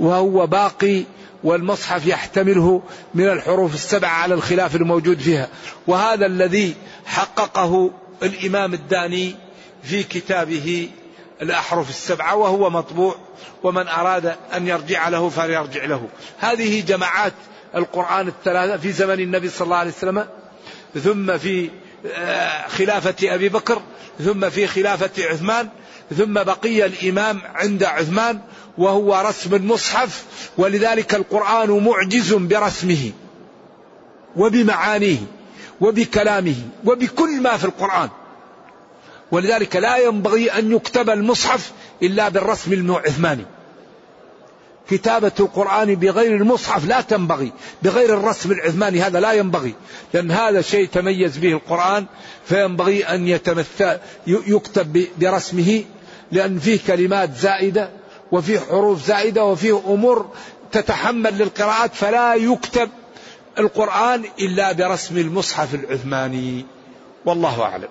[0.00, 1.04] وهو باقي
[1.44, 2.82] والمصحف يحتمله
[3.14, 5.48] من الحروف السبعة على الخلاف الموجود فيها.
[5.86, 6.74] وهذا الذي
[7.06, 7.90] حققه
[8.22, 9.34] الإمام الداني
[9.82, 10.90] في كتابه
[11.42, 13.14] الأحرف السبعة وهو مطبوع
[13.62, 16.08] ومن أراد أن يرجع له فليرجع له.
[16.38, 17.32] هذه جماعات
[17.74, 20.26] القرآن الثلاثة في زمن النبي صلى الله عليه وسلم
[21.04, 21.70] ثم في
[22.14, 23.82] آه، خلافة أبي بكر
[24.24, 25.68] ثم في خلافة عثمان
[26.16, 28.40] ثم بقي الإمام عند عثمان
[28.78, 30.24] وهو رسم المصحف
[30.58, 33.10] ولذلك القرآن معجز برسمه
[34.36, 35.18] وبمعانيه
[35.80, 38.08] وبكلامه وبكل ما في القرآن.
[39.32, 43.44] ولذلك لا ينبغي أن يكتب المصحف إلا بالرسم العثماني
[44.90, 47.52] كتابة القرآن بغير المصحف لا تنبغي
[47.82, 49.74] بغير الرسم العثماني هذا لا ينبغي
[50.14, 52.06] لأن هذا شيء تميز به القرآن
[52.44, 55.84] فينبغي أن يتمثل يكتب برسمه
[56.32, 57.90] لأن فيه كلمات زائدة
[58.32, 60.30] وفيه حروف زائدة وفيه أمور
[60.72, 62.90] تتحمل للقراءات فلا يكتب
[63.58, 66.66] القرآن إلا برسم المصحف العثماني.
[67.24, 67.88] والله أعلم.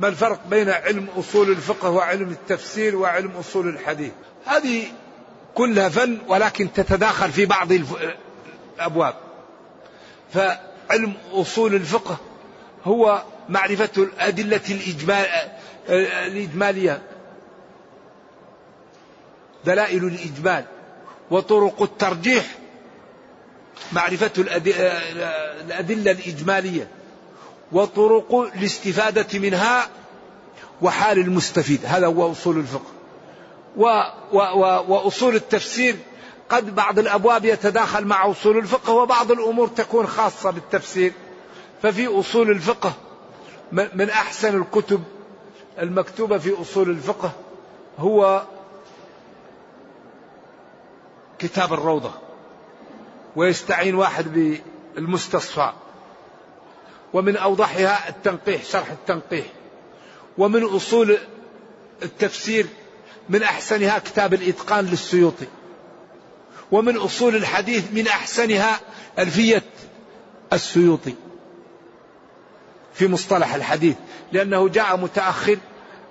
[0.00, 4.12] ما الفرق بين علم أصول الفقه وعلم التفسير وعلم أصول الحديث؟
[4.46, 4.82] هذه
[5.54, 7.68] كلها فن ولكن تتداخل في بعض
[8.78, 9.14] الأبواب.
[10.34, 12.16] فعلم أصول الفقه
[12.84, 15.26] هو معرفة الأدلة الإجمال
[16.26, 17.02] الإجمالية.
[19.64, 20.64] دلائل الإجمال
[21.30, 22.44] وطرق الترجيح
[23.92, 26.88] معرفة الأدلة الإجمالية
[27.72, 29.88] وطرق الاستفادة منها
[30.82, 32.90] وحال المستفيد هذا هو أصول الفقه.
[33.76, 34.02] و
[34.32, 35.96] و و وأصول التفسير
[36.48, 41.12] قد بعض الأبواب يتداخل مع أصول الفقه وبعض الأمور تكون خاصة بالتفسير.
[41.82, 42.92] ففي أصول الفقه
[43.72, 45.02] من أحسن الكتب
[45.78, 47.30] المكتوبة في أصول الفقه
[47.98, 48.42] هو
[51.40, 52.12] كتاب الروضة
[53.36, 54.58] ويستعين واحد
[54.96, 55.72] بالمستصفى
[57.12, 59.46] ومن أوضحها التنقيح شرح التنقيح
[60.38, 61.18] ومن أصول
[62.02, 62.66] التفسير
[63.28, 65.46] من أحسنها كتاب الإتقان للسيوطي
[66.72, 68.80] ومن أصول الحديث من أحسنها
[69.18, 69.62] ألفية
[70.52, 71.14] السيوطي
[72.94, 73.96] في مصطلح الحديث
[74.32, 75.58] لأنه جاء متأخر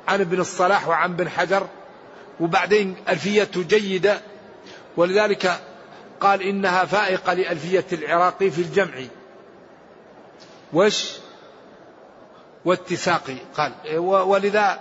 [0.08, 1.68] عن ابن الصلاح وعن ابن حجر
[2.40, 4.22] وبعدين ألفيته جيدة
[4.98, 5.60] ولذلك
[6.20, 8.94] قال إنها فائقة لألفية العراقي في الجمع.
[10.74, 11.12] وش؟
[12.66, 13.98] واتساقي قال.
[14.00, 14.80] ولذا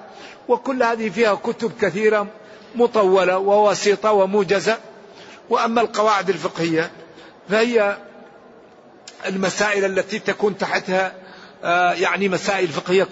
[0.49, 2.27] وكل هذه فيها كتب كثيرة
[2.75, 4.77] مطولة ووسيطة وموجزة.
[5.51, 6.91] وأما القواعد الفقهية
[7.49, 7.97] فهي
[9.27, 11.13] المسائل التي تكون تحتها
[11.65, 13.09] آه، يعني مسائل فقهية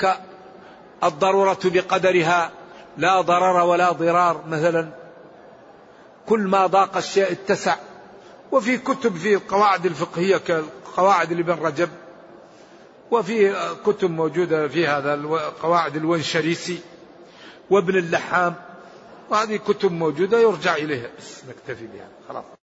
[1.03, 2.51] كالضرورة بقدرها
[2.97, 5.06] لا ضرر ولا ضرار مثلا
[6.27, 7.77] كل ما ضاق الشيء اتسع.
[8.53, 11.89] وفي كتب في القواعد الفقهية كقواعد لابن رجب.
[13.11, 13.55] وفي
[13.87, 15.15] كتب موجودة في هذا
[15.63, 16.79] قواعد الونشريسي
[17.71, 18.55] وابن اللحام.
[19.31, 21.11] وهذه كتب موجودة يرجع إليها.
[21.19, 22.09] بس نكتفي بها.
[22.29, 22.56] خلاص.